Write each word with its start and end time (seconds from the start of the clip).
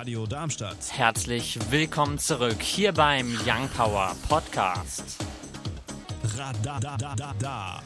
Radio 0.00 0.24
Darmstadt. 0.24 0.78
Herzlich 0.92 1.58
willkommen 1.68 2.18
zurück 2.18 2.62
hier 2.62 2.92
beim 2.92 3.38
Young 3.44 3.68
Power 3.68 4.16
Podcast. 4.30 5.22
Radadadada. 6.38 7.82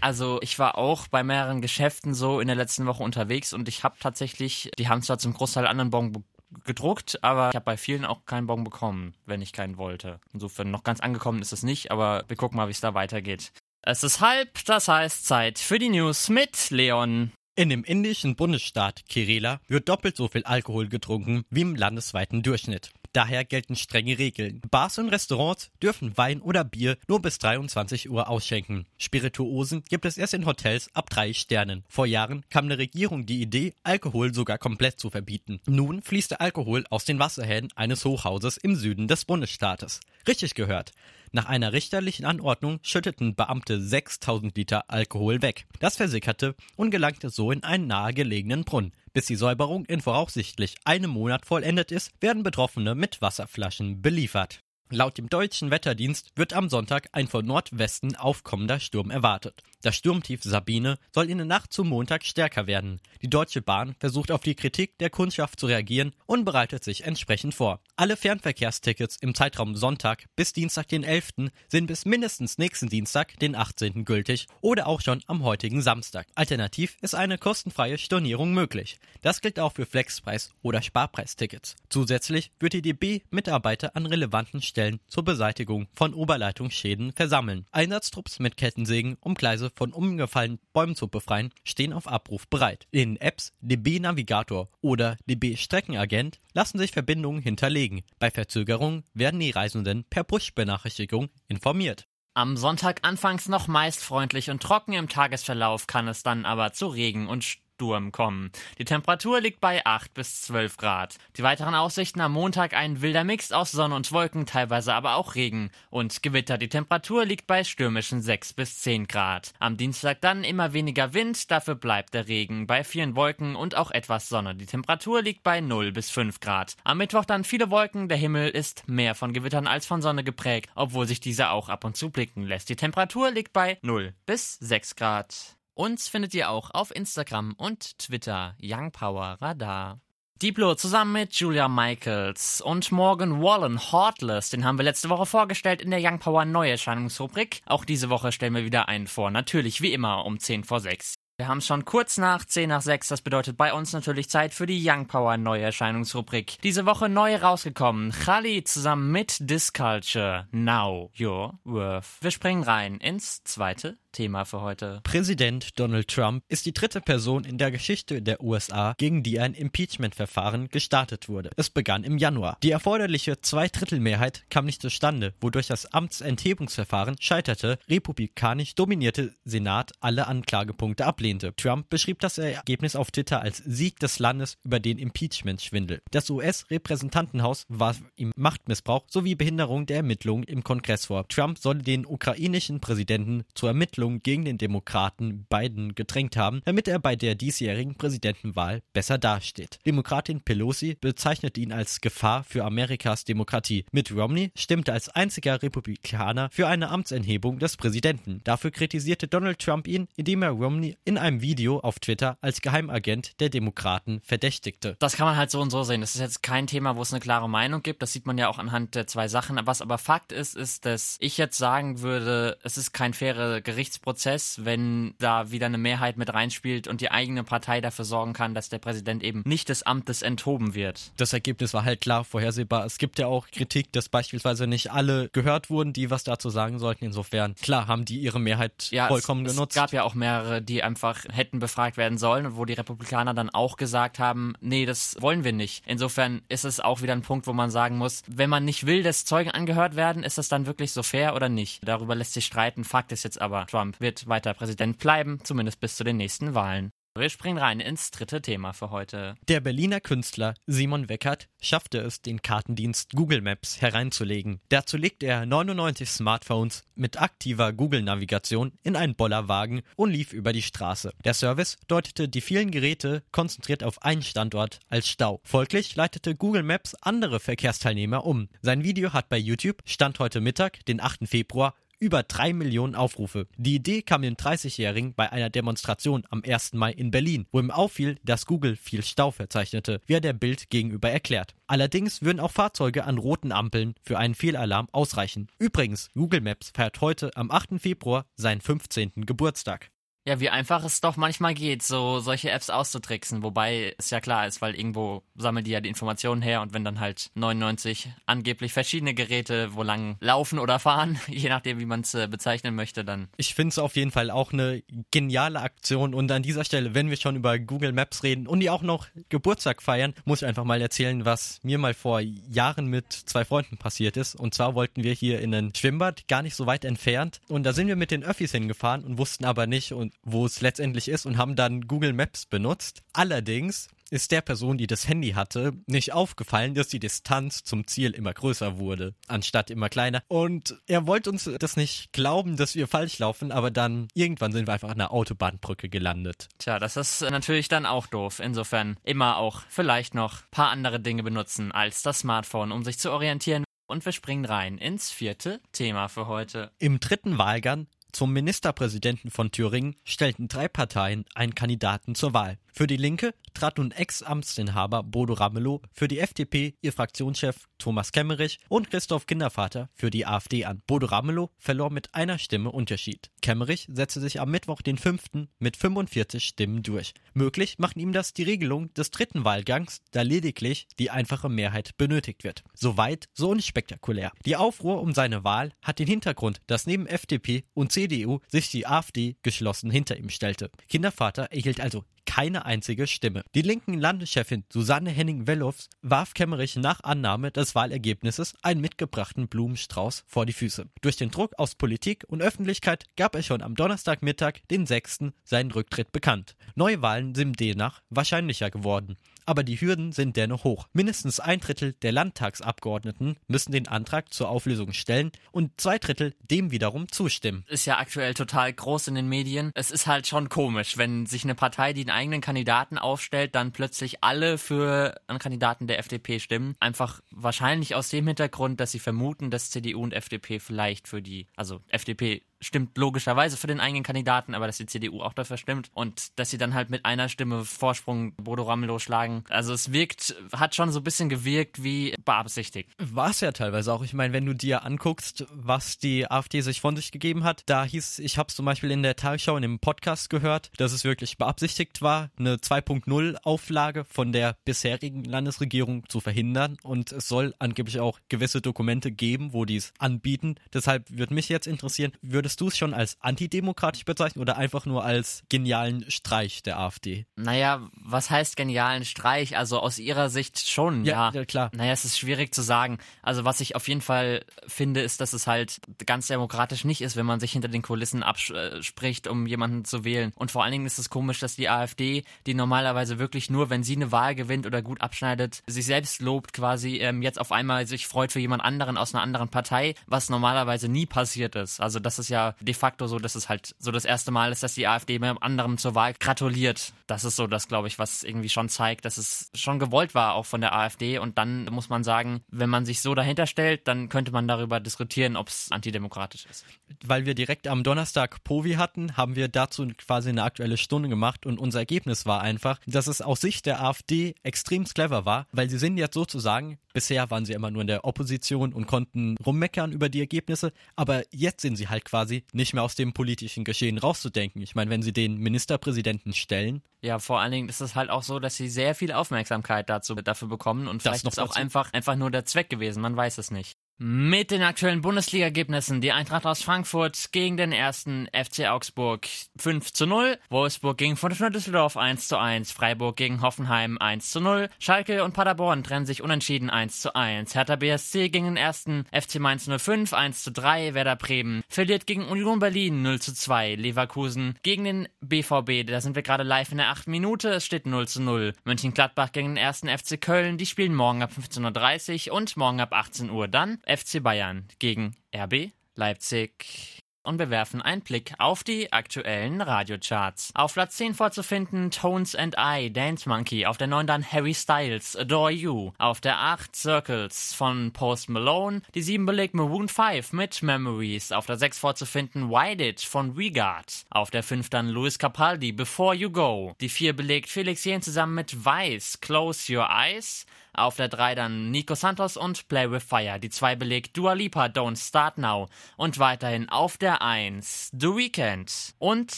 Also 0.00 0.38
ich 0.40 0.58
war 0.58 0.78
auch 0.78 1.08
bei 1.08 1.22
mehreren 1.24 1.60
Geschäften 1.60 2.14
so 2.14 2.40
in 2.40 2.46
der 2.46 2.56
letzten 2.56 2.86
Woche 2.86 3.02
unterwegs 3.02 3.52
und 3.52 3.68
ich 3.68 3.82
habe 3.84 3.96
tatsächlich, 3.98 4.70
die 4.78 4.88
haben 4.88 5.02
zwar 5.02 5.18
zum 5.18 5.34
Großteil 5.34 5.66
anderen 5.66 5.90
Bon 5.90 6.24
gedruckt, 6.64 7.22
aber 7.22 7.50
ich 7.50 7.54
habe 7.54 7.64
bei 7.64 7.76
vielen 7.76 8.04
auch 8.04 8.26
keinen 8.26 8.46
Bon 8.46 8.64
bekommen, 8.64 9.14
wenn 9.26 9.42
ich 9.42 9.52
keinen 9.52 9.76
wollte. 9.76 10.20
Insofern 10.32 10.70
noch 10.70 10.84
ganz 10.84 11.00
angekommen 11.00 11.42
ist 11.42 11.52
es 11.52 11.62
nicht, 11.62 11.90
aber 11.90 12.24
wir 12.28 12.36
gucken 12.36 12.56
mal, 12.56 12.68
wie 12.68 12.72
es 12.72 12.80
da 12.80 12.94
weitergeht. 12.94 13.52
Es 13.82 14.04
ist 14.04 14.20
halb, 14.20 14.64
das 14.66 14.88
heißt 14.88 15.26
Zeit 15.26 15.58
für 15.58 15.78
die 15.78 15.88
News 15.88 16.28
mit 16.28 16.70
Leon. 16.70 17.32
In 17.56 17.68
dem 17.68 17.84
indischen 17.84 18.36
Bundesstaat 18.36 19.04
Kerala 19.08 19.60
wird 19.68 19.88
doppelt 19.88 20.16
so 20.16 20.28
viel 20.28 20.44
Alkohol 20.44 20.88
getrunken 20.88 21.44
wie 21.50 21.62
im 21.62 21.74
landesweiten 21.74 22.42
Durchschnitt. 22.42 22.90
Daher 23.12 23.44
gelten 23.44 23.74
strenge 23.74 24.18
Regeln. 24.18 24.60
Bars 24.70 24.98
und 24.98 25.08
Restaurants 25.08 25.70
dürfen 25.82 26.16
Wein 26.16 26.40
oder 26.40 26.62
Bier 26.62 26.96
nur 27.08 27.20
bis 27.20 27.38
23 27.40 28.08
Uhr 28.08 28.28
ausschenken. 28.28 28.86
Spirituosen 28.98 29.82
gibt 29.88 30.04
es 30.04 30.16
erst 30.16 30.34
in 30.34 30.46
Hotels 30.46 30.88
ab 30.94 31.10
drei 31.10 31.32
Sternen. 31.32 31.84
Vor 31.88 32.06
Jahren 32.06 32.44
kam 32.50 32.68
der 32.68 32.78
Regierung 32.78 33.26
die 33.26 33.42
Idee, 33.42 33.74
Alkohol 33.82 34.32
sogar 34.32 34.58
komplett 34.58 35.00
zu 35.00 35.10
verbieten. 35.10 35.60
Nun 35.66 36.02
fließt 36.02 36.30
der 36.30 36.40
Alkohol 36.40 36.84
aus 36.88 37.04
den 37.04 37.18
Wasserhähnen 37.18 37.70
eines 37.74 38.04
Hochhauses 38.04 38.56
im 38.58 38.76
Süden 38.76 39.08
des 39.08 39.24
Bundesstaates. 39.24 39.98
Richtig 40.28 40.54
gehört. 40.54 40.92
Nach 41.32 41.46
einer 41.46 41.72
richterlichen 41.72 42.24
Anordnung 42.24 42.80
schütteten 42.82 43.36
Beamte 43.36 43.80
6000 43.80 44.56
Liter 44.56 44.84
Alkohol 44.88 45.42
weg. 45.42 45.66
Das 45.78 45.96
versickerte 45.96 46.56
und 46.74 46.90
gelangte 46.90 47.30
so 47.30 47.52
in 47.52 47.62
einen 47.62 47.86
nahegelegenen 47.86 48.64
Brunnen. 48.64 48.92
Bis 49.12 49.26
die 49.26 49.36
Säuberung 49.36 49.84
in 49.84 50.00
voraussichtlich 50.00 50.74
einem 50.84 51.10
Monat 51.10 51.46
vollendet 51.46 51.92
ist, 51.92 52.10
werden 52.20 52.42
Betroffene 52.42 52.96
mit 52.96 53.22
Wasserflaschen 53.22 54.02
beliefert. 54.02 54.64
Laut 54.92 55.18
dem 55.18 55.28
deutschen 55.28 55.70
Wetterdienst 55.70 56.32
wird 56.34 56.52
am 56.52 56.68
Sonntag 56.68 57.10
ein 57.12 57.28
von 57.28 57.46
Nordwesten 57.46 58.16
aufkommender 58.16 58.80
Sturm 58.80 59.12
erwartet. 59.12 59.62
Das 59.82 59.94
Sturmtief 59.94 60.42
Sabine 60.42 60.98
soll 61.14 61.30
in 61.30 61.38
der 61.38 61.46
Nacht 61.46 61.72
zum 61.72 61.88
Montag 61.88 62.24
stärker 62.24 62.66
werden. 62.66 63.00
Die 63.22 63.30
Deutsche 63.30 63.62
Bahn 63.62 63.94
versucht 64.00 64.32
auf 64.32 64.42
die 64.42 64.56
Kritik 64.56 64.98
der 64.98 65.08
Kundschaft 65.08 65.60
zu 65.60 65.66
reagieren 65.66 66.12
und 66.26 66.44
bereitet 66.44 66.82
sich 66.82 67.04
entsprechend 67.04 67.54
vor. 67.54 67.80
Alle 67.94 68.16
Fernverkehrstickets 68.16 69.16
im 69.20 69.32
Zeitraum 69.32 69.76
Sonntag 69.76 70.26
bis 70.34 70.52
Dienstag 70.52 70.88
den 70.88 71.04
11. 71.04 71.50
sind 71.68 71.86
bis 71.86 72.04
mindestens 72.04 72.58
nächsten 72.58 72.88
Dienstag, 72.88 73.38
den 73.38 73.54
18. 73.54 74.04
gültig 74.04 74.48
oder 74.60 74.88
auch 74.88 75.00
schon 75.00 75.22
am 75.28 75.44
heutigen 75.44 75.82
Samstag. 75.82 76.26
Alternativ 76.34 76.96
ist 77.00 77.14
eine 77.14 77.38
kostenfreie 77.38 77.96
Stornierung 77.96 78.52
möglich. 78.52 78.98
Das 79.22 79.40
gilt 79.40 79.60
auch 79.60 79.72
für 79.72 79.86
Flexpreis- 79.86 80.50
oder 80.62 80.82
Sparpreistickets. 80.82 81.76
Zusätzlich 81.88 82.50
wird 82.58 82.72
die 82.72 82.82
DB 82.82 83.20
Mitarbeiter 83.30 83.94
an 83.94 84.06
relevanten 84.06 84.60
Stellen 84.60 84.79
zur 85.06 85.24
Beseitigung 85.24 85.88
von 85.92 86.14
Oberleitungsschäden 86.14 87.12
versammeln. 87.12 87.66
Einsatztrupps 87.72 88.38
mit 88.38 88.56
Kettensägen, 88.56 89.16
um 89.20 89.34
Gleise 89.34 89.70
von 89.74 89.92
umgefallenen 89.92 90.60
Bäumen 90.72 90.96
zu 90.96 91.08
befreien, 91.08 91.52
stehen 91.64 91.92
auf 91.92 92.08
Abruf 92.08 92.48
bereit. 92.48 92.86
In 92.90 93.16
Apps 93.16 93.52
DB 93.60 94.00
Navigator 94.00 94.68
oder 94.80 95.16
DB 95.26 95.56
Streckenagent 95.56 96.40
lassen 96.54 96.78
sich 96.78 96.92
Verbindungen 96.92 97.42
hinterlegen. 97.42 98.02
Bei 98.18 98.30
Verzögerungen 98.30 99.04
werden 99.14 99.40
die 99.40 99.50
Reisenden 99.50 100.04
per 100.04 100.24
Push-Benachrichtigung 100.24 101.28
informiert. 101.48 102.06
Am 102.34 102.56
Sonntag 102.56 103.00
anfangs 103.02 103.48
noch 103.48 103.66
meist 103.66 104.04
freundlich 104.04 104.50
und 104.50 104.62
trocken, 104.62 104.92
im 104.92 105.08
Tagesverlauf 105.08 105.86
kann 105.86 106.06
es 106.06 106.22
dann 106.22 106.44
aber 106.44 106.72
zu 106.72 106.86
Regen 106.86 107.26
und 107.26 107.58
Sturm 107.80 108.12
kommen. 108.12 108.50
Die 108.76 108.84
Temperatur 108.84 109.40
liegt 109.40 109.58
bei 109.58 109.86
8 109.86 110.12
bis 110.12 110.42
12 110.42 110.76
Grad. 110.76 111.16
Die 111.38 111.42
weiteren 111.42 111.74
Aussichten 111.74 112.20
am 112.20 112.32
Montag 112.32 112.74
ein 112.74 113.00
wilder 113.00 113.24
Mix 113.24 113.52
aus 113.52 113.72
Sonne 113.72 113.94
und 113.94 114.12
Wolken, 114.12 114.44
teilweise 114.44 114.92
aber 114.92 115.14
auch 115.14 115.34
Regen 115.34 115.70
und 115.88 116.22
Gewitter. 116.22 116.58
Die 116.58 116.68
Temperatur 116.68 117.24
liegt 117.24 117.46
bei 117.46 117.64
stürmischen 117.64 118.20
6 118.20 118.52
bis 118.52 118.82
10 118.82 119.08
Grad. 119.08 119.54
Am 119.60 119.78
Dienstag 119.78 120.20
dann 120.20 120.44
immer 120.44 120.74
weniger 120.74 121.14
Wind, 121.14 121.50
dafür 121.50 121.74
bleibt 121.74 122.12
der 122.12 122.28
Regen 122.28 122.66
bei 122.66 122.84
vielen 122.84 123.16
Wolken 123.16 123.56
und 123.56 123.78
auch 123.78 123.90
etwas 123.90 124.28
Sonne. 124.28 124.54
Die 124.54 124.66
Temperatur 124.66 125.22
liegt 125.22 125.42
bei 125.42 125.62
0 125.62 125.92
bis 125.92 126.10
5 126.10 126.40
Grad. 126.40 126.76
Am 126.84 126.98
Mittwoch 126.98 127.24
dann 127.24 127.44
viele 127.44 127.70
Wolken, 127.70 128.10
der 128.10 128.18
Himmel 128.18 128.50
ist 128.50 128.86
mehr 128.88 129.14
von 129.14 129.32
Gewittern 129.32 129.66
als 129.66 129.86
von 129.86 130.02
Sonne 130.02 130.22
geprägt, 130.22 130.68
obwohl 130.74 131.06
sich 131.06 131.20
diese 131.20 131.48
auch 131.48 131.70
ab 131.70 131.86
und 131.86 131.96
zu 131.96 132.10
blicken 132.10 132.42
lässt. 132.42 132.68
Die 132.68 132.76
Temperatur 132.76 133.30
liegt 133.30 133.54
bei 133.54 133.78
0 133.80 134.12
bis 134.26 134.58
6 134.58 134.96
Grad. 134.96 135.56
Uns 135.74 136.08
findet 136.08 136.34
ihr 136.34 136.50
auch 136.50 136.70
auf 136.72 136.94
Instagram 136.94 137.54
und 137.56 137.98
Twitter 137.98 138.56
Young 138.62 138.92
Power 138.92 139.38
Radar. 139.40 140.00
Diplo 140.42 140.74
zusammen 140.74 141.12
mit 141.12 141.34
Julia 141.34 141.68
Michaels 141.68 142.62
und 142.62 142.90
Morgan 142.92 143.42
Wallen, 143.42 143.78
Heartless, 143.78 144.48
den 144.48 144.64
haben 144.64 144.78
wir 144.78 144.84
letzte 144.84 145.10
Woche 145.10 145.26
vorgestellt 145.26 145.82
in 145.82 145.90
der 145.90 146.00
Young 146.02 146.18
Power 146.18 146.46
Neuerscheinungsrubrik. 146.46 147.60
Auch 147.66 147.84
diese 147.84 148.08
Woche 148.08 148.32
stellen 148.32 148.54
wir 148.54 148.64
wieder 148.64 148.88
einen 148.88 149.06
vor, 149.06 149.30
natürlich 149.30 149.82
wie 149.82 149.92
immer 149.92 150.24
um 150.24 150.38
10 150.38 150.64
vor 150.64 150.80
6. 150.80 151.16
Wir 151.40 151.48
haben 151.48 151.62
schon 151.62 151.86
kurz 151.86 152.18
nach 152.18 152.44
10 152.44 152.68
nach 152.68 152.82
6. 152.82 153.08
Das 153.08 153.22
bedeutet 153.22 153.56
bei 153.56 153.72
uns 153.72 153.94
natürlich 153.94 154.28
Zeit 154.28 154.52
für 154.52 154.66
die 154.66 154.82
Young 154.86 155.06
Power 155.06 155.38
Neuerscheinungsrubrik. 155.38 156.58
Diese 156.62 156.84
Woche 156.84 157.08
neu 157.08 157.34
rausgekommen. 157.36 158.12
Khali 158.12 158.62
zusammen 158.62 159.10
mit 159.10 159.38
Disculture. 159.40 160.48
Now 160.52 161.10
you're 161.16 161.54
worth. 161.64 162.18
Wir 162.20 162.30
springen 162.30 162.62
rein 162.62 162.98
ins 162.98 163.42
zweite 163.44 163.96
Thema 164.12 164.44
für 164.44 164.60
heute. 164.60 165.00
Präsident 165.04 165.78
Donald 165.78 166.08
Trump 166.08 166.42
ist 166.48 166.66
die 166.66 166.74
dritte 166.74 167.00
Person 167.00 167.44
in 167.44 167.58
der 167.58 167.70
Geschichte 167.70 168.22
der 168.22 168.42
USA, 168.42 168.94
gegen 168.98 169.22
die 169.22 169.40
ein 169.40 169.54
Impeachment-Verfahren 169.54 170.68
gestartet 170.68 171.28
wurde. 171.28 171.50
Es 171.56 171.70
begann 171.70 172.04
im 172.04 172.18
Januar. 172.18 172.58
Die 172.62 172.70
erforderliche 172.70 173.40
Zweidrittelmehrheit 173.40 174.44
kam 174.50 174.66
nicht 174.66 174.82
zustande, 174.82 175.34
wodurch 175.40 175.68
das 175.68 175.86
Amtsenthebungsverfahren 175.86 177.16
scheiterte. 177.20 177.78
Republikanisch 177.88 178.74
dominierte 178.74 179.34
Senat 179.44 179.92
alle 180.00 180.26
Anklagepunkte 180.26 181.06
ablehnte. 181.06 181.54
Trump 181.56 181.88
beschrieb 181.88 182.20
das 182.20 182.38
Ergebnis 182.38 182.96
auf 182.96 183.10
Twitter 183.10 183.40
als 183.40 183.58
Sieg 183.58 183.98
des 184.00 184.18
Landes 184.18 184.56
über 184.64 184.80
den 184.80 184.98
Impeachment-Schwindel. 184.98 186.02
Das 186.10 186.28
US-Repräsentantenhaus 186.30 187.64
warf 187.68 188.02
ihm 188.16 188.32
Machtmissbrauch 188.36 189.04
sowie 189.08 189.34
Behinderung 189.34 189.86
der 189.86 189.98
Ermittlungen 189.98 190.44
im 190.44 190.64
Kongress 190.64 191.06
vor. 191.06 191.28
Trump 191.28 191.58
solle 191.58 191.82
den 191.82 192.06
ukrainischen 192.06 192.80
Präsidenten 192.80 193.44
zur 193.54 193.70
Ermittlung 193.70 193.99
Ermittlungen 194.00 194.22
gegen 194.22 194.44
den 194.44 194.56
Demokraten 194.58 195.46
Biden 195.50 195.94
gedrängt 195.94 196.36
haben, 196.36 196.62
damit 196.64 196.88
er 196.88 196.98
bei 196.98 197.16
der 197.16 197.34
diesjährigen 197.34 197.96
Präsidentenwahl 197.96 198.80
besser 198.94 199.18
dasteht. 199.18 199.78
Demokratin 199.84 200.40
Pelosi 200.40 200.96
bezeichnete 200.98 201.60
ihn 201.60 201.72
als 201.72 202.00
Gefahr 202.00 202.44
für 202.44 202.64
Amerikas 202.64 203.24
Demokratie. 203.24 203.84
Mitt 203.92 204.10
Romney 204.10 204.52
stimmte 204.56 204.92
als 204.92 205.10
einziger 205.10 205.62
Republikaner 205.62 206.48
für 206.50 206.66
eine 206.66 206.88
Amtsenthebung 206.88 207.58
des 207.58 207.76
Präsidenten. 207.76 208.40
Dafür 208.44 208.70
kritisierte 208.70 209.28
Donald 209.28 209.58
Trump 209.58 209.86
ihn, 209.86 210.08
indem 210.16 210.42
er 210.42 210.50
Romney 210.50 210.96
in 211.04 211.18
einem 211.18 211.42
Video 211.42 211.80
auf 211.80 211.98
Twitter 211.98 212.38
als 212.40 212.62
Geheimagent 212.62 213.38
der 213.40 213.50
Demokraten 213.50 214.20
verdächtigte. 214.22 214.96
Das 214.98 215.16
kann 215.16 215.26
man 215.26 215.36
halt 215.36 215.50
so 215.50 215.60
und 215.60 215.70
so 215.70 215.82
sehen. 215.82 216.00
Das 216.00 216.14
ist 216.14 216.20
jetzt 216.20 216.42
kein 216.42 216.66
Thema, 216.66 216.96
wo 216.96 217.02
es 217.02 217.12
eine 217.12 217.20
klare 217.20 217.50
Meinung 217.50 217.82
gibt. 217.82 218.00
Das 218.00 218.12
sieht 218.12 218.26
man 218.26 218.38
ja 218.38 218.48
auch 218.48 218.58
anhand 218.58 218.94
der 218.94 219.06
zwei 219.06 219.28
Sachen. 219.28 219.58
Was 219.64 219.82
aber 219.82 219.98
Fakt 219.98 220.32
ist, 220.32 220.56
ist, 220.56 220.86
dass 220.86 221.16
ich 221.20 221.36
jetzt 221.36 221.58
sagen 221.58 222.00
würde, 222.00 222.58
es 222.62 222.78
ist 222.78 222.92
kein 222.92 223.12
faire 223.12 223.60
Gericht 223.60 223.89
Gerichtsprozess, 223.90 224.60
wenn 224.64 225.14
da 225.18 225.50
wieder 225.50 225.66
eine 225.66 225.78
Mehrheit 225.78 226.16
mit 226.16 226.32
reinspielt 226.32 226.86
und 226.86 227.00
die 227.00 227.10
eigene 227.10 227.42
Partei 227.42 227.80
dafür 227.80 228.04
sorgen 228.04 228.32
kann, 228.32 228.54
dass 228.54 228.68
der 228.68 228.78
Präsident 228.78 229.24
eben 229.24 229.42
nicht 229.44 229.68
des 229.68 229.82
Amtes 229.82 230.22
enthoben 230.22 230.74
wird. 230.74 231.10
Das 231.16 231.32
Ergebnis 231.32 231.74
war 231.74 231.84
halt 231.84 232.00
klar 232.00 232.24
vorhersehbar. 232.24 232.84
Es 232.86 232.98
gibt 232.98 233.18
ja 233.18 233.26
auch 233.26 233.48
Kritik, 233.48 233.90
dass 233.92 234.08
beispielsweise 234.08 234.68
nicht 234.68 234.92
alle 234.92 235.28
gehört 235.32 235.70
wurden, 235.70 235.92
die 235.92 236.08
was 236.10 236.22
dazu 236.22 236.50
sagen 236.50 236.78
sollten. 236.78 237.04
Insofern, 237.04 237.56
klar, 237.56 237.88
haben 237.88 238.04
die 238.04 238.20
ihre 238.20 238.38
Mehrheit 238.38 238.88
ja, 238.92 239.08
vollkommen 239.08 239.44
es, 239.44 239.54
genutzt. 239.54 239.76
Es 239.76 239.82
gab 239.82 239.92
ja 239.92 240.04
auch 240.04 240.14
mehrere, 240.14 240.62
die 240.62 240.84
einfach 240.84 241.24
hätten 241.28 241.58
befragt 241.58 241.96
werden 241.96 242.16
sollen 242.16 242.46
und 242.46 242.56
wo 242.56 242.64
die 242.64 242.74
Republikaner 242.74 243.34
dann 243.34 243.50
auch 243.50 243.76
gesagt 243.76 244.20
haben, 244.20 244.54
nee, 244.60 244.86
das 244.86 245.16
wollen 245.18 245.42
wir 245.42 245.52
nicht. 245.52 245.82
Insofern 245.86 246.42
ist 246.48 246.64
es 246.64 246.78
auch 246.78 247.02
wieder 247.02 247.12
ein 247.12 247.22
Punkt, 247.22 247.48
wo 247.48 247.52
man 247.52 247.70
sagen 247.70 247.98
muss, 247.98 248.22
wenn 248.28 248.50
man 248.50 248.64
nicht 248.64 248.86
will, 248.86 249.02
dass 249.02 249.24
Zeugen 249.24 249.50
angehört 249.50 249.96
werden, 249.96 250.22
ist 250.22 250.38
das 250.38 250.48
dann 250.48 250.66
wirklich 250.66 250.92
so 250.92 251.02
fair 251.02 251.34
oder 251.34 251.48
nicht? 251.48 251.80
Darüber 251.82 252.14
lässt 252.14 252.34
sich 252.34 252.46
streiten. 252.46 252.84
Fakt 252.84 253.10
ist 253.10 253.24
jetzt 253.24 253.40
aber, 253.40 253.66
Trump 253.66 253.79
wird 253.98 254.28
weiter 254.28 254.54
Präsident 254.54 254.98
bleiben, 254.98 255.40
zumindest 255.42 255.80
bis 255.80 255.96
zu 255.96 256.04
den 256.04 256.16
nächsten 256.16 256.54
Wahlen. 256.54 256.90
Wir 257.18 257.28
springen 257.28 257.58
rein 257.58 257.80
ins 257.80 258.12
dritte 258.12 258.40
Thema 258.40 258.72
für 258.72 258.90
heute. 258.90 259.34
Der 259.48 259.60
Berliner 259.60 260.00
Künstler 260.00 260.54
Simon 260.68 261.08
Weckert 261.08 261.48
schaffte 261.60 261.98
es, 261.98 262.22
den 262.22 262.40
Kartendienst 262.40 263.14
Google 263.16 263.40
Maps 263.40 263.82
hereinzulegen. 263.82 264.60
Dazu 264.68 264.96
legte 264.96 265.26
er 265.26 265.44
99 265.44 266.08
Smartphones 266.08 266.84
mit 266.94 267.20
aktiver 267.20 267.72
Google-Navigation 267.72 268.72
in 268.84 268.94
einen 268.94 269.16
Bollerwagen 269.16 269.82
und 269.96 270.12
lief 270.12 270.32
über 270.32 270.52
die 270.52 270.62
Straße. 270.62 271.12
Der 271.24 271.34
Service 271.34 271.78
deutete 271.88 272.28
die 272.28 272.40
vielen 272.40 272.70
Geräte 272.70 273.24
konzentriert 273.32 273.82
auf 273.82 274.02
einen 274.02 274.22
Standort 274.22 274.78
als 274.88 275.08
Stau. 275.08 275.40
Folglich 275.42 275.96
leitete 275.96 276.36
Google 276.36 276.62
Maps 276.62 276.94
andere 276.94 277.40
Verkehrsteilnehmer 277.40 278.24
um. 278.24 278.48
Sein 278.62 278.84
Video 278.84 279.12
hat 279.12 279.28
bei 279.28 279.36
YouTube, 279.36 279.82
Stand 279.84 280.20
heute 280.20 280.40
Mittag, 280.40 280.86
den 280.86 281.00
8. 281.00 281.26
Februar, 281.28 281.74
über 282.00 282.22
drei 282.22 282.52
Millionen 282.52 282.94
Aufrufe. 282.94 283.46
Die 283.56 283.76
Idee 283.76 284.02
kam 284.02 284.22
dem 284.22 284.34
30-Jährigen 284.34 285.14
bei 285.14 285.30
einer 285.30 285.50
Demonstration 285.50 286.24
am 286.30 286.42
1. 286.44 286.72
Mai 286.72 286.92
in 286.92 287.10
Berlin, 287.10 287.46
wo 287.52 287.60
ihm 287.60 287.70
auffiel, 287.70 288.18
dass 288.24 288.46
Google 288.46 288.74
viel 288.74 289.04
Stau 289.04 289.30
verzeichnete, 289.30 290.00
wie 290.06 290.14
er 290.14 290.20
der 290.20 290.32
Bild 290.32 290.70
gegenüber 290.70 291.10
erklärt. 291.10 291.54
Allerdings 291.66 292.22
würden 292.22 292.40
auch 292.40 292.50
Fahrzeuge 292.50 293.04
an 293.04 293.18
roten 293.18 293.52
Ampeln 293.52 293.94
für 294.02 294.18
einen 294.18 294.34
Fehlalarm 294.34 294.88
ausreichen. 294.92 295.48
Übrigens, 295.58 296.08
Google 296.14 296.40
Maps 296.40 296.72
feiert 296.74 297.00
heute 297.00 297.30
am 297.36 297.50
8. 297.50 297.78
Februar 297.80 298.26
seinen 298.34 298.60
15. 298.60 299.12
Geburtstag. 299.26 299.90
Ja, 300.26 300.38
wie 300.38 300.50
einfach 300.50 300.84
es 300.84 301.00
doch 301.00 301.16
manchmal 301.16 301.54
geht, 301.54 301.82
so 301.82 302.20
solche 302.20 302.50
Apps 302.50 302.68
auszutricksen. 302.68 303.42
Wobei 303.42 303.94
es 303.98 304.10
ja 304.10 304.20
klar 304.20 304.46
ist, 304.46 304.60
weil 304.60 304.74
irgendwo 304.74 305.22
sammeln 305.34 305.64
die 305.64 305.70
ja 305.70 305.80
die 305.80 305.88
Informationen 305.88 306.42
her 306.42 306.60
und 306.60 306.74
wenn 306.74 306.84
dann 306.84 307.00
halt 307.00 307.30
99 307.34 308.10
angeblich 308.26 308.72
verschiedene 308.72 309.14
Geräte 309.14 309.74
wo 309.74 309.82
lang 309.82 310.16
laufen 310.20 310.58
oder 310.58 310.78
fahren, 310.78 311.18
je 311.26 311.48
nachdem 311.48 311.78
wie 311.78 311.86
man 311.86 312.02
es 312.02 312.12
äh, 312.14 312.28
bezeichnen 312.28 312.74
möchte, 312.74 313.04
dann. 313.04 313.28
Ich 313.38 313.54
finde 313.54 313.70
es 313.70 313.78
auf 313.78 313.96
jeden 313.96 314.10
Fall 314.10 314.30
auch 314.30 314.52
eine 314.52 314.82
geniale 315.10 315.60
Aktion 315.60 316.12
und 316.14 316.30
an 316.30 316.42
dieser 316.42 316.64
Stelle, 316.64 316.94
wenn 316.94 317.08
wir 317.08 317.16
schon 317.16 317.36
über 317.36 317.58
Google 317.58 317.92
Maps 317.92 318.22
reden 318.22 318.46
und 318.46 318.60
die 318.60 318.68
auch 318.68 318.82
noch 318.82 319.06
Geburtstag 319.30 319.82
feiern, 319.82 320.14
muss 320.26 320.42
ich 320.42 320.48
einfach 320.48 320.64
mal 320.64 320.82
erzählen, 320.82 321.24
was 321.24 321.60
mir 321.62 321.78
mal 321.78 321.94
vor 321.94 322.20
Jahren 322.20 322.86
mit 322.86 323.10
zwei 323.12 323.46
Freunden 323.46 323.78
passiert 323.78 324.18
ist. 324.18 324.34
Und 324.34 324.52
zwar 324.52 324.74
wollten 324.74 325.02
wir 325.02 325.14
hier 325.14 325.40
in 325.40 325.54
ein 325.54 325.74
Schwimmbad, 325.74 326.28
gar 326.28 326.42
nicht 326.42 326.56
so 326.56 326.66
weit 326.66 326.84
entfernt 326.84 327.40
und 327.48 327.62
da 327.62 327.72
sind 327.72 327.86
wir 327.86 327.96
mit 327.96 328.10
den 328.10 328.22
Öffis 328.22 328.52
hingefahren 328.52 329.02
und 329.04 329.16
wussten 329.16 329.46
aber 329.46 329.66
nicht 329.66 329.92
und 329.92 330.09
wo 330.22 330.46
es 330.46 330.60
letztendlich 330.60 331.08
ist 331.08 331.26
und 331.26 331.38
haben 331.38 331.56
dann 331.56 331.82
Google 331.82 332.12
Maps 332.12 332.46
benutzt. 332.46 333.02
Allerdings 333.12 333.88
ist 334.10 334.32
der 334.32 334.40
Person, 334.40 334.76
die 334.76 334.86
das 334.86 335.08
Handy 335.08 335.30
hatte, 335.30 335.72
nicht 335.86 336.12
aufgefallen, 336.12 336.74
dass 336.74 336.88
die 336.88 336.98
Distanz 336.98 337.62
zum 337.62 337.86
Ziel 337.86 338.10
immer 338.10 338.34
größer 338.34 338.78
wurde, 338.78 339.14
anstatt 339.28 339.70
immer 339.70 339.88
kleiner. 339.88 340.22
Und 340.28 340.80
er 340.86 341.06
wollte 341.06 341.30
uns 341.30 341.48
das 341.58 341.76
nicht 341.76 342.12
glauben, 342.12 342.56
dass 342.56 342.74
wir 342.74 342.88
falsch 342.88 343.18
laufen, 343.18 343.52
aber 343.52 343.70
dann 343.70 344.08
irgendwann 344.14 344.52
sind 344.52 344.66
wir 344.66 344.74
einfach 344.74 344.90
an 344.90 345.00
einer 345.00 345.12
Autobahnbrücke 345.12 345.88
gelandet. 345.88 346.48
Tja, 346.58 346.78
das 346.78 346.96
ist 346.96 347.22
natürlich 347.22 347.68
dann 347.68 347.86
auch 347.86 348.06
doof. 348.06 348.40
Insofern 348.40 348.96
immer 349.04 349.36
auch 349.36 349.62
vielleicht 349.68 350.14
noch 350.14 350.42
ein 350.42 350.50
paar 350.50 350.70
andere 350.70 351.00
Dinge 351.00 351.22
benutzen 351.22 351.72
als 351.72 352.02
das 352.02 352.20
Smartphone, 352.20 352.72
um 352.72 352.84
sich 352.84 352.98
zu 352.98 353.12
orientieren. 353.12 353.64
Und 353.86 354.04
wir 354.04 354.12
springen 354.12 354.44
rein 354.44 354.78
ins 354.78 355.10
vierte 355.10 355.60
Thema 355.72 356.08
für 356.08 356.28
heute. 356.28 356.70
Im 356.78 357.00
dritten 357.00 357.38
Wahlgang 357.38 357.88
zum 358.12 358.32
Ministerpräsidenten 358.32 359.30
von 359.30 359.50
Thüringen 359.50 359.96
stellten 360.04 360.48
drei 360.48 360.68
Parteien 360.68 361.24
einen 361.34 361.54
Kandidaten 361.54 362.14
zur 362.14 362.34
Wahl. 362.34 362.58
Für 362.72 362.86
die 362.86 362.96
Linke 362.96 363.34
trat 363.54 363.78
nun 363.78 363.90
Ex-Amtsinhaber 363.90 365.02
Bodo 365.02 365.34
Ramelow, 365.34 365.82
für 365.92 366.08
die 366.08 366.18
FDP 366.18 366.74
ihr 366.80 366.92
Fraktionschef 366.92 367.68
Thomas 367.78 368.12
Kemmerich 368.12 368.58
und 368.68 368.90
Christoph 368.90 369.26
Kindervater 369.26 369.88
für 369.94 370.10
die 370.10 370.26
AfD 370.26 370.64
an. 370.64 370.82
Bodo 370.86 371.06
Ramelow 371.06 371.50
verlor 371.58 371.90
mit 371.90 372.14
einer 372.14 372.38
Stimme 372.38 372.70
Unterschied. 372.70 373.30
Kemmerich 373.42 373.88
setzte 373.90 374.20
sich 374.20 374.40
am 374.40 374.50
Mittwoch 374.50 374.82
den 374.82 374.98
5. 374.98 375.48
mit 375.58 375.76
45 375.76 376.44
Stimmen 376.44 376.82
durch. 376.82 377.14
Möglich 377.34 377.78
macht 377.78 377.96
ihm 377.96 378.12
das 378.12 378.32
die 378.32 378.44
Regelung 378.44 378.92
des 378.94 379.10
dritten 379.10 379.44
Wahlgangs, 379.44 380.02
da 380.12 380.22
lediglich 380.22 380.86
die 380.98 381.10
einfache 381.10 381.48
Mehrheit 381.48 381.96
benötigt 381.96 382.44
wird. 382.44 382.62
Soweit, 382.74 383.28
so 383.32 383.50
unspektakulär. 383.50 384.32
Die 384.44 384.56
Aufruhr 384.56 385.00
um 385.00 385.12
seine 385.12 385.44
Wahl 385.44 385.72
hat 385.82 385.98
den 385.98 386.06
Hintergrund, 386.06 386.60
dass 386.66 386.86
neben 386.86 387.06
FDP 387.06 387.64
und 387.74 387.92
CDU 387.92 388.40
sich 388.48 388.70
die 388.70 388.86
AfD 388.86 389.36
geschlossen 389.42 389.90
hinter 389.90 390.16
ihm 390.16 390.28
stellte. 390.28 390.70
Kindervater 390.88 391.50
erhielt 391.50 391.80
also 391.80 392.04
keine 392.30 392.59
einzige 392.64 393.06
Stimme. 393.06 393.42
Die 393.54 393.62
linken 393.62 393.94
Landeschefin 393.94 394.64
Susanne 394.72 395.10
Henning-Wellofs 395.10 395.88
warf 396.02 396.34
Kemmerich 396.34 396.76
nach 396.76 397.00
Annahme 397.02 397.50
des 397.50 397.74
Wahlergebnisses 397.74 398.54
einen 398.62 398.80
mitgebrachten 398.80 399.48
Blumenstrauß 399.48 400.24
vor 400.26 400.46
die 400.46 400.52
Füße. 400.52 400.86
Durch 401.00 401.16
den 401.16 401.30
Druck 401.30 401.52
aus 401.58 401.74
Politik 401.74 402.24
und 402.28 402.42
Öffentlichkeit 402.42 403.06
gab 403.16 403.34
er 403.34 403.42
schon 403.42 403.62
am 403.62 403.74
Donnerstagmittag, 403.74 404.54
den 404.70 404.86
6., 404.86 405.32
seinen 405.44 405.70
Rücktritt 405.70 406.12
bekannt. 406.12 406.56
Neuwahlen 406.74 407.34
sind 407.34 407.60
demnach 407.60 408.02
wahrscheinlicher 408.10 408.70
geworden 408.70 409.16
aber 409.46 409.62
die 409.62 409.80
Hürden 409.80 410.12
sind 410.12 410.36
dennoch 410.36 410.64
hoch. 410.64 410.88
Mindestens 410.92 411.40
ein 411.40 411.60
Drittel 411.60 411.92
der 411.94 412.12
Landtagsabgeordneten 412.12 413.36
müssen 413.46 413.72
den 413.72 413.88
Antrag 413.88 414.32
zur 414.32 414.48
Auflösung 414.48 414.92
stellen 414.92 415.32
und 415.52 415.80
zwei 415.80 415.98
Drittel 415.98 416.34
dem 416.40 416.70
wiederum 416.70 417.10
zustimmen. 417.10 417.64
Ist 417.68 417.86
ja 417.86 417.98
aktuell 417.98 418.34
total 418.34 418.72
groß 418.72 419.08
in 419.08 419.14
den 419.14 419.28
Medien. 419.28 419.70
Es 419.74 419.90
ist 419.90 420.06
halt 420.06 420.26
schon 420.26 420.48
komisch, 420.48 420.96
wenn 420.98 421.26
sich 421.26 421.44
eine 421.44 421.54
Partei, 421.54 421.92
die 421.92 422.02
einen 422.02 422.10
eigenen 422.10 422.40
Kandidaten 422.40 422.98
aufstellt, 422.98 423.54
dann 423.54 423.72
plötzlich 423.72 424.22
alle 424.22 424.58
für 424.58 425.20
einen 425.26 425.38
Kandidaten 425.38 425.86
der 425.86 425.98
FDP 425.98 426.40
stimmen. 426.40 426.74
Einfach 426.80 427.20
wahrscheinlich 427.30 427.94
aus 427.94 428.08
dem 428.08 428.26
Hintergrund, 428.26 428.80
dass 428.80 428.92
sie 428.92 428.98
vermuten, 428.98 429.50
dass 429.50 429.70
CDU 429.70 430.02
und 430.02 430.14
FDP 430.14 430.58
vielleicht 430.58 431.08
für 431.08 431.22
die, 431.22 431.46
also 431.56 431.80
FDP 431.88 432.42
stimmt 432.60 432.96
logischerweise 432.96 433.56
für 433.56 433.66
den 433.66 433.80
eigenen 433.80 434.02
Kandidaten, 434.02 434.54
aber 434.54 434.66
dass 434.66 434.76
die 434.76 434.86
CDU 434.86 435.22
auch 435.22 435.32
dafür 435.32 435.56
stimmt 435.56 435.90
und 435.94 436.38
dass 436.38 436.50
sie 436.50 436.58
dann 436.58 436.74
halt 436.74 436.90
mit 436.90 437.04
einer 437.04 437.28
Stimme 437.28 437.64
Vorsprung 437.64 438.34
Bodo 438.34 438.64
Ramelow 438.64 438.98
schlagen. 438.98 439.44
Also 439.48 439.72
es 439.72 439.92
wirkt, 439.92 440.34
hat 440.52 440.74
schon 440.74 440.90
so 440.90 441.00
ein 441.00 441.04
bisschen 441.04 441.28
gewirkt 441.28 441.82
wie 441.82 442.14
beabsichtigt. 442.24 442.90
War 442.98 443.30
es 443.30 443.40
ja 443.40 443.52
teilweise 443.52 443.92
auch. 443.92 444.02
Ich 444.02 444.12
meine, 444.12 444.32
wenn 444.32 444.46
du 444.46 444.54
dir 444.54 444.84
anguckst, 444.84 445.46
was 445.50 445.98
die 445.98 446.30
AfD 446.30 446.60
sich 446.60 446.80
von 446.80 446.96
sich 446.96 447.12
gegeben 447.12 447.44
hat, 447.44 447.62
da 447.66 447.84
hieß, 447.84 448.18
ich 448.18 448.38
habe 448.38 448.48
es 448.48 448.56
zum 448.56 448.66
Beispiel 448.66 448.90
in 448.90 449.02
der 449.02 449.16
Tagesschau 449.16 449.56
in 449.56 449.62
dem 449.62 449.78
Podcast 449.78 450.30
gehört, 450.30 450.70
dass 450.76 450.92
es 450.92 451.04
wirklich 451.04 451.38
beabsichtigt 451.38 452.02
war, 452.02 452.30
eine 452.38 452.56
2.0 452.56 453.36
Auflage 453.42 454.04
von 454.04 454.32
der 454.32 454.56
bisherigen 454.64 455.24
Landesregierung 455.24 456.08
zu 456.08 456.20
verhindern 456.20 456.76
und 456.82 457.12
es 457.12 457.28
soll 457.28 457.54
angeblich 457.58 458.00
auch 458.00 458.20
gewisse 458.28 458.60
Dokumente 458.60 459.10
geben, 459.10 459.52
wo 459.52 459.64
die 459.64 459.76
es 459.76 459.92
anbieten. 459.98 460.56
Deshalb 460.72 461.10
würde 461.10 461.34
mich 461.34 461.48
jetzt 461.48 461.66
interessieren, 461.66 462.12
würdest 462.50 462.60
du 462.60 462.68
es 462.68 462.76
schon 462.76 462.94
als 462.94 463.16
antidemokratisch 463.20 464.04
bezeichnen 464.04 464.40
oder 464.40 464.56
einfach 464.56 464.84
nur 464.84 465.04
als 465.04 465.44
genialen 465.48 466.10
Streich 466.10 466.62
der 466.62 466.78
AfD? 466.78 467.26
Naja, 467.36 467.88
was 467.94 468.30
heißt 468.30 468.56
genialen 468.56 469.04
Streich? 469.04 469.56
Also 469.56 469.78
aus 469.78 469.98
ihrer 469.98 470.30
Sicht 470.30 470.68
schon, 470.68 471.04
ja. 471.04 471.30
Ja, 471.30 471.40
ja 471.40 471.44
klar. 471.44 471.70
Naja, 471.74 471.92
es 471.92 472.04
ist 472.04 472.18
schwierig 472.18 472.52
zu 472.52 472.62
sagen. 472.62 472.98
Also 473.22 473.44
was 473.44 473.60
ich 473.60 473.76
auf 473.76 473.86
jeden 473.86 474.00
Fall 474.00 474.44
finde, 474.66 475.00
ist, 475.00 475.20
dass 475.20 475.32
es 475.32 475.46
halt 475.46 475.80
ganz 476.06 476.26
demokratisch 476.26 476.84
nicht 476.84 477.02
ist, 477.02 477.16
wenn 477.16 477.26
man 477.26 477.38
sich 477.38 477.52
hinter 477.52 477.68
den 477.68 477.82
Kulissen 477.82 478.22
abspricht, 478.22 479.28
um 479.28 479.46
jemanden 479.46 479.84
zu 479.84 480.04
wählen. 480.04 480.32
Und 480.34 480.50
vor 480.50 480.64
allen 480.64 480.72
Dingen 480.72 480.86
ist 480.86 480.98
es 480.98 481.10
komisch, 481.10 481.38
dass 481.38 481.54
die 481.54 481.68
AfD, 481.68 482.24
die 482.46 482.54
normalerweise 482.54 483.18
wirklich 483.18 483.50
nur, 483.50 483.70
wenn 483.70 483.84
sie 483.84 483.96
eine 483.96 484.10
Wahl 484.10 484.34
gewinnt 484.34 484.66
oder 484.66 484.82
gut 484.82 485.00
abschneidet, 485.00 485.62
sich 485.66 485.86
selbst 485.86 486.20
lobt 486.20 486.52
quasi, 486.52 486.96
ähm, 486.96 487.22
jetzt 487.22 487.40
auf 487.40 487.52
einmal 487.52 487.86
sich 487.86 488.08
freut 488.08 488.32
für 488.32 488.40
jemand 488.40 488.64
anderen 488.64 488.96
aus 488.96 489.14
einer 489.14 489.22
anderen 489.22 489.48
Partei, 489.48 489.94
was 490.06 490.30
normalerweise 490.30 490.88
nie 490.88 491.06
passiert 491.06 491.54
ist. 491.54 491.80
Also 491.80 492.00
das 492.00 492.18
ist 492.18 492.28
ja 492.28 492.39
de 492.60 492.74
facto 492.74 493.06
so, 493.06 493.18
dass 493.18 493.34
es 493.34 493.48
halt 493.48 493.74
so 493.78 493.90
das 493.90 494.04
erste 494.04 494.30
Mal 494.30 494.52
ist, 494.52 494.62
dass 494.62 494.74
die 494.74 494.86
AfD 494.86 495.18
mit 495.18 495.42
anderem 495.42 495.78
zur 495.78 495.94
Wahl 495.94 496.14
gratuliert. 496.18 496.92
Das 497.06 497.24
ist 497.24 497.36
so 497.36 497.46
das, 497.46 497.68
glaube 497.68 497.88
ich, 497.88 497.98
was 497.98 498.22
irgendwie 498.22 498.48
schon 498.48 498.68
zeigt, 498.68 499.04
dass 499.04 499.16
es 499.16 499.50
schon 499.54 499.78
gewollt 499.78 500.14
war, 500.14 500.34
auch 500.34 500.46
von 500.46 500.60
der 500.60 500.74
AfD. 500.74 501.18
Und 501.18 501.38
dann 501.38 501.64
muss 501.66 501.88
man 501.88 502.04
sagen, 502.04 502.42
wenn 502.48 502.70
man 502.70 502.84
sich 502.84 503.00
so 503.00 503.14
dahinter 503.14 503.46
stellt, 503.46 503.88
dann 503.88 504.08
könnte 504.08 504.32
man 504.32 504.46
darüber 504.46 504.80
diskutieren, 504.80 505.36
ob 505.36 505.48
es 505.48 505.68
antidemokratisch 505.70 506.46
ist. 506.46 506.64
Weil 507.04 507.26
wir 507.26 507.34
direkt 507.34 507.68
am 507.68 507.82
Donnerstag 507.82 508.42
Povi 508.44 508.74
hatten, 508.74 509.16
haben 509.16 509.36
wir 509.36 509.48
dazu 509.48 509.86
quasi 509.96 510.28
eine 510.28 510.42
aktuelle 510.42 510.76
Stunde 510.76 511.08
gemacht 511.08 511.46
und 511.46 511.58
unser 511.58 511.80
Ergebnis 511.80 512.26
war 512.26 512.40
einfach, 512.40 512.78
dass 512.86 513.06
es 513.06 513.22
aus 513.22 513.40
Sicht 513.40 513.66
der 513.66 513.82
AfD 513.82 514.34
extrem 514.42 514.84
clever 514.84 515.24
war, 515.24 515.46
weil 515.52 515.68
sie 515.70 515.78
sind 515.78 515.96
jetzt 515.96 516.14
sozusagen, 516.14 516.78
bisher 516.92 517.30
waren 517.30 517.44
sie 517.44 517.52
immer 517.52 517.70
nur 517.70 517.82
in 517.82 517.86
der 517.86 518.04
Opposition 518.04 518.72
und 518.72 518.86
konnten 518.86 519.36
rummeckern 519.44 519.92
über 519.92 520.08
die 520.08 520.20
Ergebnisse, 520.20 520.72
aber 520.96 521.22
jetzt 521.30 521.62
sind 521.62 521.76
sie 521.76 521.88
halt 521.88 522.04
quasi 522.04 522.44
nicht 522.52 522.74
mehr 522.74 522.82
aus 522.82 522.94
dem 522.94 523.12
politischen 523.12 523.64
Geschehen 523.64 523.98
rauszudenken. 523.98 524.62
Ich 524.62 524.74
meine, 524.74 524.90
wenn 524.90 525.02
sie 525.02 525.12
den 525.12 525.38
Ministerpräsidenten 525.38 526.32
stellen. 526.32 526.82
Ja, 527.02 527.18
vor 527.18 527.40
allen 527.40 527.52
Dingen 527.52 527.68
ist 527.68 527.80
es 527.80 527.94
halt 527.94 528.10
auch 528.10 528.22
so, 528.22 528.38
dass 528.38 528.56
sie 528.56 528.68
sehr 528.68 528.94
viel 528.94 529.12
Aufmerksamkeit 529.12 529.88
dazu, 529.88 530.14
dafür 530.14 530.48
bekommen 530.48 530.88
und 530.88 531.02
vielleicht 531.02 531.26
ist 531.26 531.40
auch 531.40 531.54
einfach, 531.56 531.92
einfach 531.92 532.16
nur 532.16 532.30
der 532.30 532.44
Zweck 532.44 532.68
gewesen, 532.70 533.00
man 533.00 533.16
weiß 533.16 533.38
es 533.38 533.50
nicht. 533.50 533.78
Mit 534.02 534.50
den 534.50 534.62
aktuellen 534.62 535.02
Bundesliga-Ergebnissen. 535.02 536.00
Die 536.00 536.12
Eintracht 536.12 536.46
aus 536.46 536.62
Frankfurt 536.62 537.32
gegen 537.32 537.58
den 537.58 537.70
ersten 537.70 538.28
FC 538.32 538.60
Augsburg 538.70 539.28
5 539.58 539.92
zu 539.92 540.06
0, 540.06 540.38
Wolfsburg 540.48 540.96
gegen 540.96 541.18
Fortuna 541.18 541.50
Düsseldorf 541.50 541.98
1 541.98 542.26
zu 542.26 542.38
1, 542.38 542.72
Freiburg 542.72 543.18
gegen 543.18 543.42
Hoffenheim 543.42 543.98
1 543.98 544.30
zu 544.30 544.40
0, 544.40 544.70
Schalke 544.78 545.22
und 545.22 545.34
Paderborn 545.34 545.84
trennen 545.84 546.06
sich 546.06 546.22
unentschieden 546.22 546.70
1 546.70 547.02
zu 547.02 547.14
1, 547.14 547.54
Hertha 547.54 547.76
BSC 547.76 548.30
gegen 548.30 548.46
den 548.46 548.56
ersten 548.56 549.04
FC 549.12 549.38
Mainz 549.38 549.68
05 549.68 550.14
1 550.14 550.44
zu 550.44 550.50
3, 550.50 550.94
Werder 550.94 551.16
Bremen 551.16 551.62
verliert 551.68 552.06
gegen 552.06 552.24
Union 552.24 552.58
Berlin 552.58 553.02
0 553.02 553.20
zu 553.20 553.34
2, 553.34 553.74
Leverkusen 553.74 554.54
gegen 554.62 554.84
den 554.84 555.08
BVB, 555.20 555.86
da 555.86 556.00
sind 556.00 556.16
wir 556.16 556.22
gerade 556.22 556.42
live 556.42 556.72
in 556.72 556.78
der 556.78 556.88
8. 556.88 557.08
Minute, 557.08 557.50
es 557.50 557.66
steht 557.66 557.84
0 557.84 558.08
zu 558.08 558.22
0, 558.22 558.54
Mönchengladbach 558.64 559.32
gegen 559.32 559.48
den 559.48 559.56
ersten 559.58 559.90
FC 559.90 560.18
Köln, 560.18 560.56
die 560.56 560.64
spielen 560.64 560.94
morgen 560.94 561.22
ab 561.22 561.32
15.30 561.38 562.30
Uhr 562.30 562.36
und 562.38 562.56
morgen 562.56 562.80
ab 562.80 562.94
18 562.94 563.28
Uhr 563.28 563.46
dann 563.46 563.78
FC 563.90 564.22
Bayern 564.22 564.68
gegen 564.78 565.16
RB 565.34 565.72
Leipzig. 565.96 567.02
Und 567.22 567.38
wir 567.38 567.50
werfen 567.50 567.82
einen 567.82 568.00
Blick 568.00 568.32
auf 568.38 568.64
die 568.64 568.92
aktuellen 568.94 569.60
Radiocharts. 569.60 570.52
Auf 570.54 570.72
Platz 570.72 570.96
10 570.96 571.12
vorzufinden 571.12 571.90
Tones 571.90 572.34
and 572.34 572.56
I, 572.58 572.90
Dance 572.90 573.28
Monkey. 573.28 573.66
Auf 573.66 573.76
der 573.76 573.88
9 573.88 574.06
dann 574.06 574.24
Harry 574.24 574.54
Styles, 574.54 575.16
Adore 575.16 575.50
You. 575.50 575.92
Auf 575.98 576.22
der 576.22 576.38
8 576.38 576.74
Circles 576.74 577.52
von 577.52 577.92
Post 577.92 578.30
Malone. 578.30 578.80
Die 578.94 579.02
7 579.02 579.26
belegt 579.26 579.54
Maroon 579.54 579.88
5 579.88 580.32
mit 580.32 580.62
Memories. 580.62 581.30
Auf 581.30 581.44
der 581.44 581.58
6 581.58 581.78
vorzufinden 581.78 582.48
Wide 582.48 582.88
It 582.88 583.02
von 583.02 583.32
Regard. 583.32 584.06
Auf 584.08 584.30
der 584.30 584.42
5 584.42 584.70
dann 584.70 584.88
Luis 584.88 585.18
Capaldi, 585.18 585.72
Before 585.72 586.14
You 586.14 586.30
Go. 586.30 586.74
Die 586.80 586.88
4 586.88 587.14
belegt 587.14 587.50
Felix 587.50 587.84
Jähn 587.84 588.00
zusammen 588.00 588.34
mit 588.34 588.64
Vice, 588.64 589.20
Close 589.20 589.76
Your 589.76 589.90
Eyes. 589.90 590.46
Auf 590.80 590.96
der 590.96 591.08
3 591.08 591.34
dann 591.34 591.70
Nico 591.70 591.94
Santos 591.94 592.38
und 592.38 592.66
Play 592.68 592.90
With 592.90 593.04
Fire. 593.04 593.38
Die 593.38 593.50
2 593.50 593.76
belegt 593.76 594.16
Dua 594.16 594.32
Lipa, 594.32 594.64
Don't 594.64 594.96
Start 594.96 595.36
Now. 595.36 595.68
Und 595.98 596.18
weiterhin 596.18 596.70
auf 596.70 596.96
der 596.96 597.20
1 597.20 597.90
The 597.92 598.16
Weekend 598.16 598.94
und 598.98 599.30